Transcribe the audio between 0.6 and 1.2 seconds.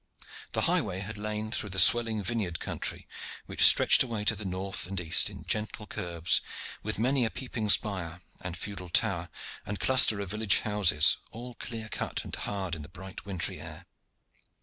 highway had